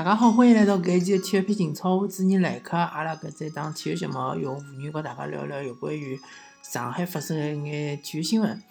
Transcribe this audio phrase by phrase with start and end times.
[0.00, 2.74] 大家好，欢迎来到搿一期的体育篇情操，我主持人来客。
[2.74, 6.18] 阿拉搿只档体育节目用妇女和大家聊聊有关于
[6.62, 8.62] 上海发生的一眼体育新闻。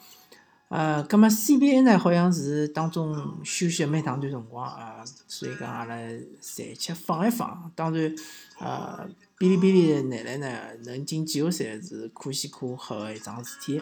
[0.69, 5.95] 呃，葛末 CBA 呢，好像是当中休息蛮长段辰光啊，所以讲阿拉
[6.41, 7.71] 暂且放一放。
[7.75, 8.15] 当然，
[8.57, 9.07] 呃，
[9.37, 13.79] 哔哩哔哩的男篮呢，能进季后赛是可喜可贺的一桩事体。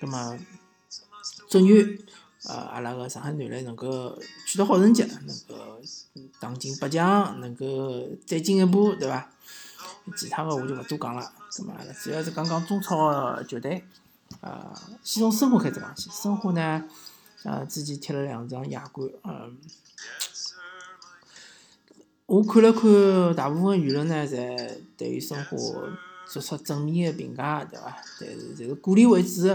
[0.00, 0.36] 葛末，
[1.48, 1.96] 祝愿。
[2.48, 5.78] 呃，阿拉个上海男篮能够取得好成绩，能够
[6.40, 9.30] 打进八强，能够再进一步，对伐？
[10.16, 11.32] 其他个我就勿多讲了。
[11.50, 13.84] 咁么，主要是讲讲中超个球队。
[14.40, 16.08] 呃，先从申花开始讲起。
[16.10, 16.88] 申花呢，
[17.44, 19.58] 呃，之前踢了两场亚冠，嗯，
[22.24, 25.56] 我看了看，大部分舆论呢，侪对于申花
[26.26, 27.98] 做出正面个评价，对伐？
[28.18, 29.46] 但是，侪是鼓励为主。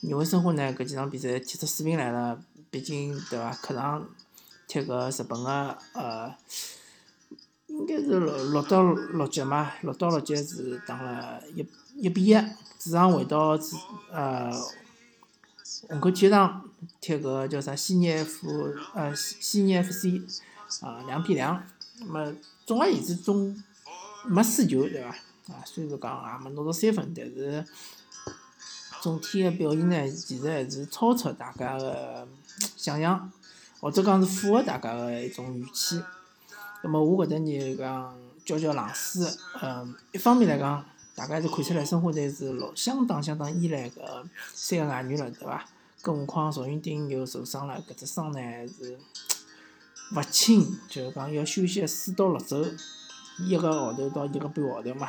[0.00, 3.50] 认为申花呢，搿几场比赛踢出水平来了，毕竟对伐？
[3.52, 4.08] 客场
[4.68, 6.32] 踢个日本个呃，
[7.66, 12.34] 应该是六六到六局嘛，六到六局是打了一一比一，
[12.78, 13.76] 主场回到主
[14.12, 14.52] 呃
[15.88, 18.46] 虹口体育场踢个叫啥西尼 F
[18.94, 20.22] 呃西尼 FC
[20.80, 21.60] 啊两比两，
[21.98, 22.32] 那么
[22.64, 23.60] 总而言之总
[24.26, 25.08] 没输球对伐？
[25.52, 27.66] 啊，虽然讲也没拿到三分，但是。
[29.00, 32.26] 总体个表现呢，其实还是超出大家个
[32.76, 33.30] 想象，
[33.80, 36.02] 或者讲是符合大家个一种预期。
[36.82, 39.24] 那么我搿搭呢讲浇浇冷水，
[39.62, 45.64] 嗯，一方面来讲，大家是看出来申花队是老相当相当依赖搿三个外援了，对伐？
[46.02, 48.98] 更何况赵云丁又受伤了，搿只伤呢是
[50.14, 52.64] 勿轻，就是讲要休息四到六周，
[53.38, 55.08] 一个号头到一个半号头嘛，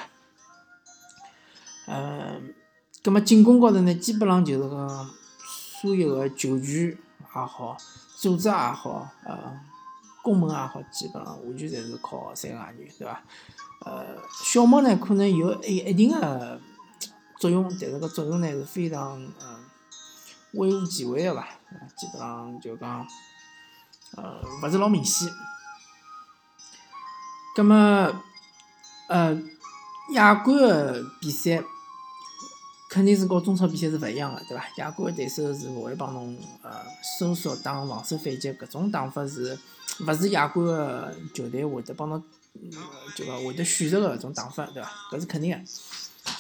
[1.88, 2.54] 嗯。
[3.02, 5.09] 葛末进攻高头呢，基本上就是讲
[5.81, 6.97] 所有个球权也
[7.31, 7.78] 好，
[8.17, 9.58] 组织也好，呃，
[10.22, 13.21] 攻门也好，基本上完全侪是靠三个外援，对伐？
[13.86, 16.59] 呃，小猫呢可能有一一定个
[17.39, 19.64] 作用，但是搿作用呢是非常嗯
[20.55, 21.48] 微乎其微个伐？
[21.95, 23.08] 基本上就讲
[24.17, 25.30] 呃勿是老明显。
[27.55, 27.76] 葛末
[29.08, 29.42] 呃
[30.11, 31.64] 亚冠个比赛。
[32.89, 34.66] 肯定是和中超比赛是勿一样个，对伐？
[34.77, 36.72] 亚冠对手是勿会帮侬呃
[37.20, 39.58] 收缩打防守反击，搿种打法是
[40.00, 42.22] 勿是亚冠个球队会得帮侬
[43.16, 44.92] 就讲会得选择个搿种打法，对伐？
[45.11, 45.64] 搿是肯定个。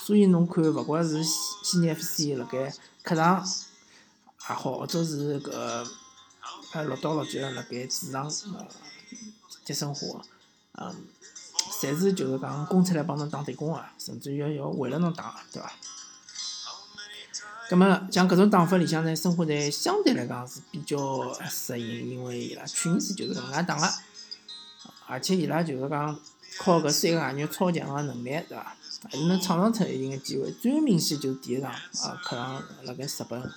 [0.03, 2.73] 所以侬看，勿管是悉尼 FC 辣盖
[3.03, 3.45] 客场
[4.49, 8.67] 也好，或者是搿呃六到六局辣盖主场呃
[9.63, 10.19] 踢申花，
[10.73, 10.95] 嗯，
[11.79, 15.71] 侪是就是讲攻出来帮侬打对攻个，甚至于要为了侬打，对伐？
[17.69, 23.87] 咁么像搿种打法里向呢，申花队相对来讲是比较适应，因为伊拉去年子就是搿能介打个，
[25.05, 26.19] 而且伊拉就是讲
[26.57, 28.75] 靠搿三个外援超强个能力，对伐？
[29.03, 30.51] 还是能创造出一定个机会。
[30.51, 33.51] 最明显就是第一场啊，客场辣盖日本，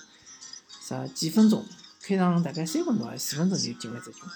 [0.79, 1.65] 啥几分钟，
[1.99, 4.27] 开场大概三分钟还是四分钟就进了只球，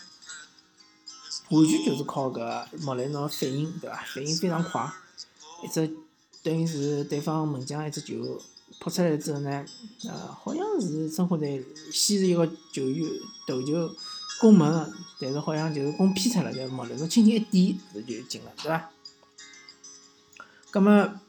[1.56, 4.04] 完全就是靠搿莫雷诺反应，对伐？
[4.16, 4.92] 反应非常快，
[5.64, 5.88] 一只
[6.42, 8.42] 等于是对方门将一只球。
[8.80, 9.66] 扑出来之后呢，
[10.04, 13.10] 呃，好像是申花队先是一个球员
[13.48, 13.90] 头球
[14.40, 18.90] 攻门，但是好像就是攻偏出了，就莫雷诺轻轻一点，就进了，对伐？
[20.70, 21.20] 葛么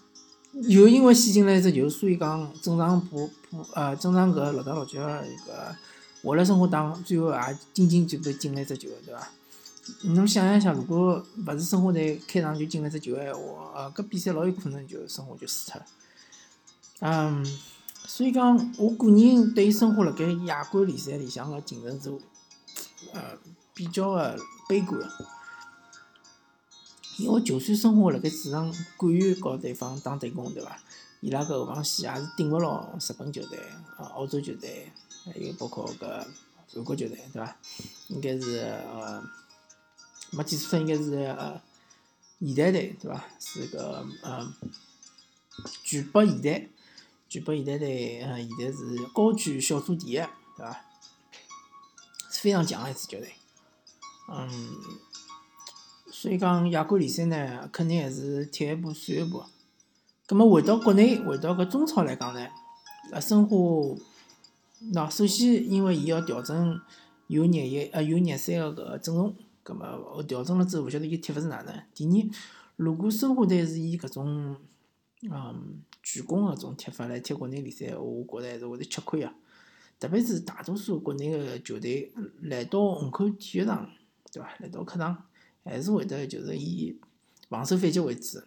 [0.52, 5.74] 又因为先进了一只球，所以讲正常补补呃正常搿六到六局一个
[6.22, 9.30] 华莱申花打最后也仅仅就被进了一只球，对伐？
[10.02, 15.86] 侬想一想，如果勿是申花队开场就进了一只球闲话，呃，搿比赛老有可能就申花就输脱了。
[17.00, 17.44] 嗯，
[18.06, 22.10] 所以讲，我个人对生活辣盖亚冠联赛里向个竞争是，
[23.12, 23.38] 呃，
[23.72, 24.36] 比较个
[24.68, 25.00] 悲观。
[27.18, 30.78] 因为就算生活辣盖主场敢于和对方打对攻，对伐？
[31.20, 33.58] 伊拉搿后防线也是顶勿牢日本球队、
[33.96, 34.92] 啊澳洲球队，
[35.24, 36.24] 还有包括搿
[36.72, 37.56] 韩国球队，对伐？
[38.08, 39.22] 应该是呃，
[40.30, 41.60] 没记错，应该是呃，
[42.40, 43.24] 现代队，对伐？
[43.38, 44.52] 是个呃，
[45.84, 46.68] 巨北现代。
[47.28, 50.26] 巨北现代队，呃，现在是高居小组第一，对
[50.56, 50.80] 伐？
[52.30, 53.34] 是非常强的一支球队。
[54.30, 54.48] 嗯，
[56.10, 59.44] 所以讲亚冠联赛呢，肯定还是踢一步算一步。
[60.26, 62.48] 葛末回到国内，回到搿中超来讲呢，
[63.12, 63.56] 呃，申花，
[64.92, 66.80] 喏，首先因为伊要调整
[67.26, 71.82] 有廿一呃有廿三个搿个阵容，葛末调整了之后，勿晓得伊踢法是哪能。
[71.94, 72.30] 第二，
[72.76, 74.56] 如果申花队是以搿种，
[75.22, 75.82] 嗯。
[76.00, 79.34] 全攻搿种踢法来踢国内联赛，我觉着还是会得吃亏啊。
[80.00, 82.10] 特别是大多数国内个球队
[82.40, 83.90] 来到虹口体育场，
[84.32, 84.48] 对伐？
[84.60, 85.24] 来到客场，
[85.64, 86.98] 还是会得就是以
[87.50, 88.38] 防守反击为主。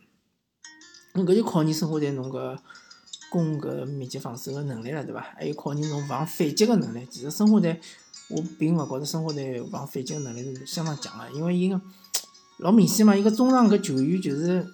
[1.13, 2.57] 咾搿就考验生活队侬搿
[3.29, 5.21] 攻搿密集防守个能力了，对伐？
[5.21, 7.05] 还有考验侬防反击个能力。
[7.11, 7.79] 其实生活队，
[8.29, 11.79] 我并勿觉着生活队防反击个能力是相当强个，因为伊个
[12.57, 14.65] 老明显嘛，伊个中场搿球员就是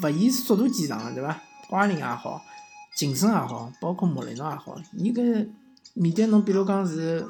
[0.00, 1.42] 勿以速度见长个，对伐？
[1.68, 2.42] 瓜林也好，
[2.94, 5.48] 劲森也好，包括莫雷诺也好，伊搿
[5.94, 7.26] 面对侬比如讲是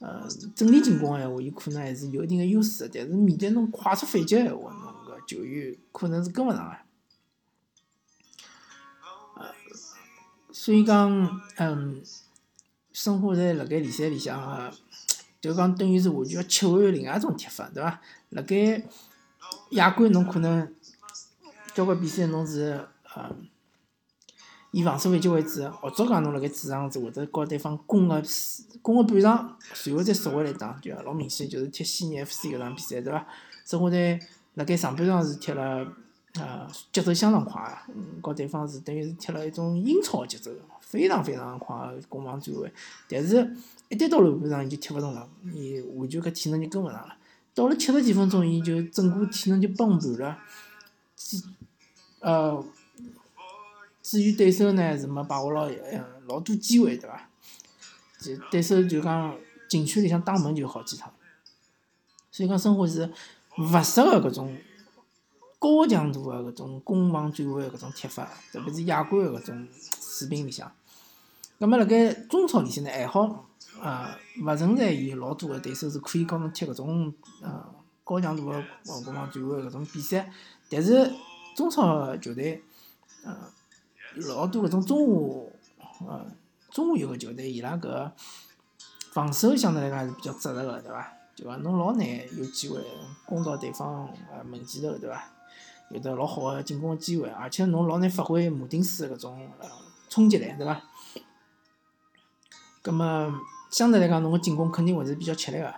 [0.00, 6.76] 呃整体进攻个闲话，伊可能还是有一定个优势个，但是面对侬快速反击个闲话，侬搿球员可能是跟勿上个。
[10.52, 12.02] 所以讲，嗯，
[12.92, 14.72] 申花在辣盖联赛里向个，
[15.40, 18.00] 就讲等于是完全要切换另外一种踢法，对伐？
[18.30, 18.82] 辣盖
[19.70, 20.74] 亚冠侬可能
[21.78, 23.30] 交关比赛侬是呃
[24.72, 28.20] 以防守反击为主，或者讲侬辣盖主场是会得告对方攻个
[28.82, 33.24] 攻个半场，随后再缩回来打，就老明显就是踢悉尼 FC 搿场比赛，对伐？
[33.64, 34.18] 申花队
[34.54, 35.86] 辣盖上半场是踢了。
[36.40, 40.50] 啊，节奏相当快嗯，和对方是等于是踢了一种英超节奏，
[40.80, 41.74] 非常非常快
[42.08, 42.70] 攻防转换。
[43.08, 43.56] 但是，
[43.88, 47.14] 一旦到后半场，伊就踢勿动了，伊完全搿体能就跟勿上了。
[47.54, 50.38] 到了七十几分钟，伊就整个体能就崩盘了。
[52.28, 52.64] 呃，
[54.02, 57.30] 至于对手呢，是没把握牢呃老多机会，对伐？
[58.20, 59.34] 就对手就讲
[59.68, 61.10] 禁区里向打门就好几趟，
[62.30, 63.10] 所以讲申花是
[63.56, 64.58] 勿适合搿种。
[65.60, 69.68] 高强度个搿种攻防转换个搿种踢法，特别是亚冠的搿种
[70.00, 70.70] 水平里向。
[71.58, 73.44] 葛末辣盖中超里向呢，还好，
[73.82, 77.74] 呃，勿存在有老多个对手是可以教侬踢搿种呃
[78.04, 78.52] 高强度个
[78.86, 80.32] 攻防转换搿种比赛。
[80.70, 81.12] 但是
[81.58, 82.62] 中超球队，
[83.24, 83.36] 呃，
[84.28, 85.50] 老多搿种中
[85.98, 86.24] 下，呃，
[86.70, 88.12] 中下游个球队，伊拉搿
[89.12, 91.12] 防守相对来讲还是比较扎实个，对伐？
[91.34, 92.06] 就讲侬老难
[92.36, 92.80] 有机会
[93.26, 95.20] 攻到对方呃门前头，对伐？
[95.90, 99.68] 有得老好个进攻个机会，而且侬老难发挥马丁斯搿种呃
[100.08, 100.80] 冲击力，对伐？
[102.82, 103.34] 葛末
[103.68, 105.74] 相对来讲，侬个进攻肯定会是比较吃力个。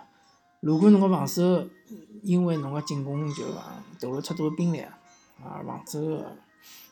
[0.59, 1.67] 如果侬个防守
[2.21, 4.85] 因为侬个进攻就讲投入太多兵力，
[5.43, 5.99] 啊，防守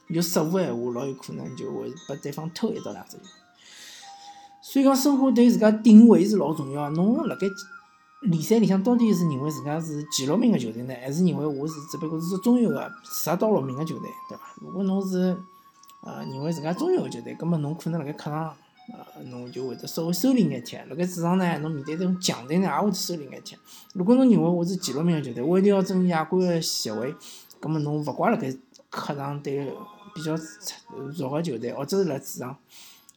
[0.07, 3.23] 有失误个闲话，老有可能就会拨对方偷一到两只球。
[4.61, 6.89] 所以讲，生活对自家定位是老重要。
[6.91, 7.47] 侬辣盖。
[8.23, 14.43] 联赛里向到底是认为自家是前六名个球队呢，还是认为我是只不过是中游个十到六名个球队，对伐？
[14.59, 15.41] 如果侬是
[16.03, 18.53] 呃认为自家中游个球队，葛末侬可能辣盖客场
[18.91, 23.55] 呃侬就会得稍微收敛眼踢，辣盖主场呢，侬面对这种强队呢，也会收敛眼踢。
[23.93, 27.15] 如果侬认为我是前六名个球队，我一定要争亚冠个席位，
[27.59, 28.55] 葛末侬勿怪辣盖
[28.89, 29.73] 客场对
[30.13, 30.35] 比较
[31.17, 32.57] 弱个球队，或者是辣主场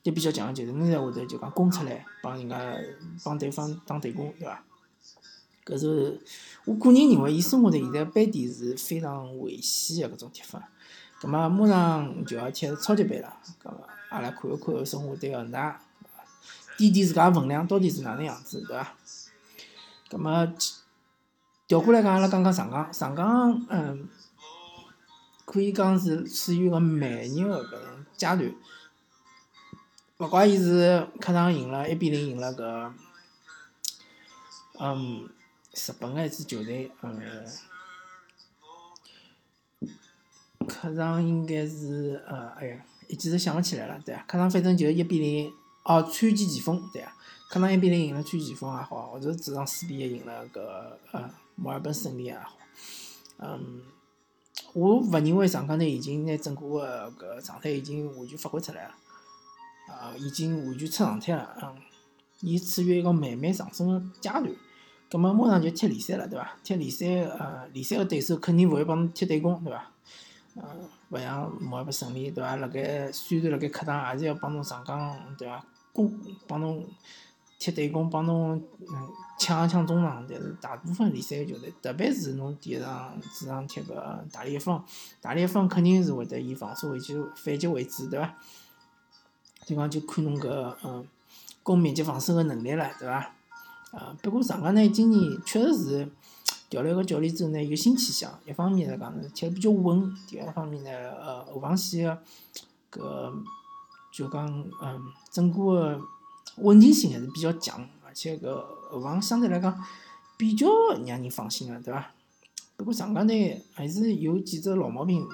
[0.02, 2.76] 对比较强个球队，侬才会得就讲攻出来帮人家
[3.24, 4.62] 帮对方打对攻，对伐？
[5.64, 6.20] 搿是
[6.64, 10.68] 我个人认为，伊生活队现在班底是非常危险个搿种踢法。
[11.20, 13.78] 葛末马上就要踢超级杯了，葛末
[14.08, 15.80] 阿拉看一看生活队个那
[16.76, 18.94] 垫垫自家分量到底是哪能样子，对伐？
[20.08, 20.48] 葛末
[21.68, 24.08] 调过来讲，阿拉讲讲上港，上港嗯，
[25.52, 28.54] 可以讲是处于个慢热个搿种阶段。
[30.18, 32.92] 勿怪伊是客场赢了一比零赢了搿，
[34.78, 35.28] 嗯。
[35.74, 37.18] 日本个一支球队，嗯，
[40.68, 45.50] 客场应该是，呃，哎呀，一记头想勿起来了，对啊，客场反正就一比零，
[45.84, 47.16] 哦，川崎前锋，对啊，
[47.48, 50.60] 客场一比零赢了川崎前锋也好，或者主场四比一赢了搿
[51.12, 52.58] 呃墨尔本胜利也好，
[53.38, 53.80] 嗯，
[54.74, 58.94] 我勿认为上港队已经拿整个个搿状态已经完全发挥出来了，
[59.88, 61.76] 啊，已经完全出状态了，嗯，
[62.40, 64.44] 伊处于一个慢慢上升个阶段。
[65.10, 66.56] 葛末马上就踢联赛了，对伐？
[66.64, 67.06] 踢联赛，
[67.38, 69.90] 呃，联赛个对手肯定勿会帮侬踢对攻，对伐？
[70.54, 70.62] 呃，
[71.10, 72.56] 勿像莫尔本胜利，对伐？
[72.56, 75.62] 辣盖虽然辣盖客场，也是要帮侬上岗，对伐？
[75.92, 76.86] 攻帮侬
[77.62, 80.26] 踢对攻，帮侬嗯抢一抢中场。
[80.28, 84.84] 但是大部分联赛球队，特别是侬第一场主场踢个大连方，
[85.20, 88.34] 大连方肯定是会得以防守为主，反击为主，对伐？
[89.64, 91.06] 就讲就看侬搿嗯
[91.62, 93.32] 攻密集防守个能力了，对伐？
[93.92, 96.08] 啊，不过上港呢，今年确实是
[96.68, 98.36] 调了一个教练之后呢，有新气象。
[98.44, 102.18] 一方面来讲呢，踢得比较稳；第二方面呢，呃，后防线
[102.90, 103.32] 个
[104.12, 105.00] 搿就讲，嗯，
[105.30, 106.00] 整个
[106.56, 108.54] 稳定性还是比较强，而且搿
[108.90, 109.82] 后防相对来讲
[110.36, 110.66] 比较
[111.06, 112.12] 让人放心个，对伐？
[112.76, 115.26] 不过上港呢，还是有几只老毛病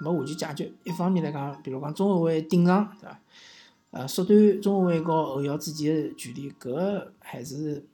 [0.00, 0.72] 没完全解决。
[0.84, 3.20] 一方面来讲，比如讲中后卫顶上，对伐？
[3.90, 7.86] 呃，缩短中后卫和后腰之间个距离，搿还是。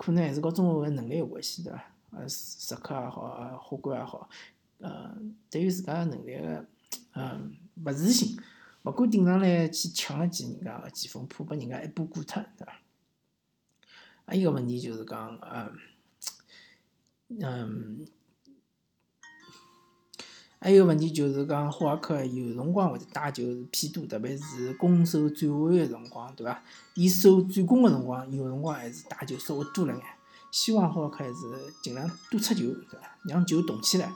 [0.00, 1.84] 可能还是和中后卫能力有关系，对伐？
[2.12, 4.28] 呃，实课也好，呃，客观也好，
[4.78, 5.12] 呃，
[5.50, 6.64] 对于自家能力个，
[7.14, 7.52] 嗯，
[7.84, 8.38] 勿自信，
[8.82, 12.72] 勿敢顶上来去抢一记人家个前锋，怕拨人家一把过脱，对伐？
[14.24, 15.72] 还有个问题就是讲，嗯，
[17.40, 18.06] 嗯，
[20.60, 26.62] 还有个问题就是讲，霍尔克有辰光会得带球是偏多，特别是攻守转换个辰光，对伐？
[26.94, 30.02] 伊守转攻个辰光，有辰光还是带球稍微多了眼。
[30.50, 31.34] 希望霍尔克还是
[31.82, 33.18] 尽量多出球，对伐？
[33.24, 34.10] 让球动起来，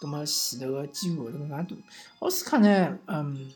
[0.00, 1.76] 葛末前头个机会会更加多。
[2.20, 3.52] 奥斯卡呢，嗯，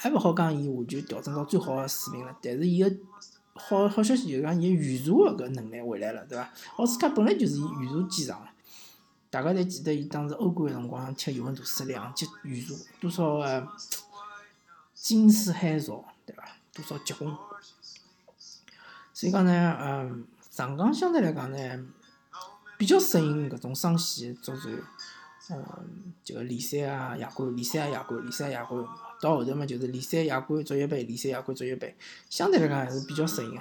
[0.00, 2.96] 还勿好讲伊完全调整到最好个水平了，但是伊个
[3.54, 6.48] 好好消息就是讲伊预查个搿能力回来了，对伐？
[6.76, 8.48] 奥斯卡本来就是预查见长，
[9.28, 13.68] 大家侪记得伊当时欧冠个辰光踢尤文图斯两记预查，多少个
[14.94, 16.44] 惊世骇俗，对伐？
[16.72, 17.34] 多少结棍，
[19.12, 20.26] 所以讲呢，嗯。
[20.50, 21.86] 上港相对来讲呢，
[22.76, 24.72] 比较适应搿种双线作战，
[25.50, 28.84] 嗯，就联赛啊、亚冠、联赛啊、亚冠、联赛、亚冠，
[29.20, 31.94] 到后头嘛就是联赛、亚冠、足协杯、联赛、亚冠、足协杯，
[32.28, 33.60] 相对来讲还是比较适应个。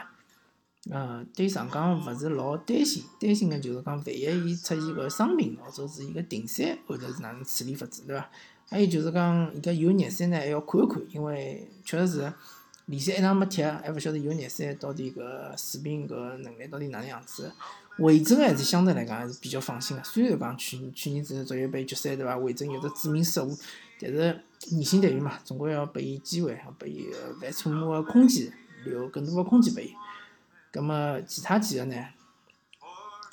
[0.90, 4.22] 嗯，对上港勿是老担心，担心个就是讲万一
[4.52, 8.30] 伊出现个伤病或者是伊个停赛，后头是哪能处理法子，对伐？
[8.70, 12.34] 还有就是讲伊个有热身呢，还要看一看，因为确实是。
[12.90, 15.22] 联赛一场没踢，还勿晓得有热身到底搿
[15.58, 17.52] 水平搿能力到底哪能样子。
[18.00, 22.38] 魏征还是相对来讲还是比较放心个，虽然讲去去年子足协杯决赛对伐？
[22.38, 23.54] 魏征有得致命失误，
[24.00, 27.08] 但是年轻队员嘛，总归要拨伊机会，要拨伊
[27.42, 28.52] 犯错误个空间，
[28.86, 29.94] 留更多个空间拨伊。
[30.72, 31.96] 葛末其他几个呢，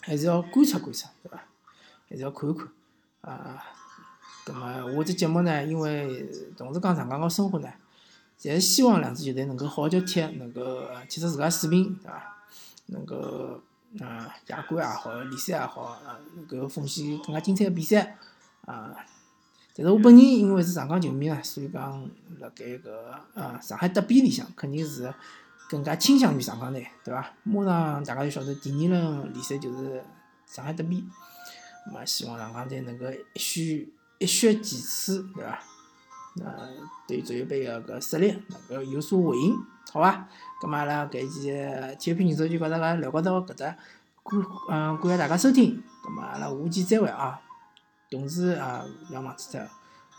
[0.01, 1.43] 还是要观察观察，对伐？
[2.09, 2.69] 还是要看一看
[3.21, 3.63] 啊。
[4.45, 7.69] 葛末我这节目呢，因为同时讲上港个生活呢。
[8.39, 12.37] 侪是希望两支球队能够好叫踢，能够踢出自家水平，对伐？
[12.87, 13.63] 能够
[14.01, 18.19] 呃亚冠也好，联赛也好，呃能够奉献更加精彩个比赛
[18.67, 18.95] 啊！
[19.77, 22.91] 但是我本人因为是上港球迷啊，所以讲辣盖搿
[23.35, 25.13] 呃上海德比里向，肯定是
[25.69, 27.33] 更加倾向于上港队，对伐？
[27.43, 30.01] 马上大家就晓得第二轮联赛就是
[30.47, 31.05] 上海德比，
[31.87, 33.85] 那么希望上港队能够一雪
[34.19, 35.59] 一雪前耻，对伐？
[36.45, 36.69] 呃，
[37.09, 39.57] 对足协杯个搿实力能够有所回应，
[39.93, 40.29] 好伐？
[40.63, 41.51] 咁么阿拉搿期
[41.99, 43.67] 体育频道就跟大家聊到搿搭，
[44.23, 47.41] 感嗯感谢大家收听，咁么阿拉下期再会啊！
[48.15, 49.61] 同时啊，勿要忘记脱，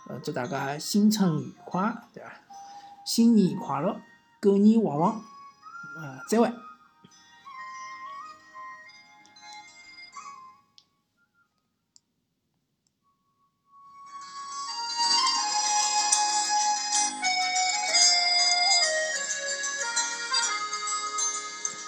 [0.09, 2.29] 呃，祝大家新春愉快，对伐？
[3.05, 4.01] 新年快乐，
[4.41, 5.21] 狗年旺旺，
[5.97, 6.51] 呃，再会。